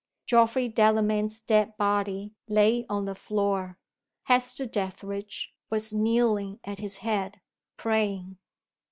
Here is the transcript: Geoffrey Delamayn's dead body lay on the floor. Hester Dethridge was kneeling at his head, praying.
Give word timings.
Geoffrey 0.25 0.67
Delamayn's 0.67 1.41
dead 1.41 1.77
body 1.77 2.33
lay 2.47 2.87
on 2.89 3.05
the 3.05 3.13
floor. 3.13 3.77
Hester 4.23 4.65
Dethridge 4.65 5.53
was 5.69 5.93
kneeling 5.93 6.59
at 6.63 6.79
his 6.79 6.97
head, 6.97 7.39
praying. 7.77 8.39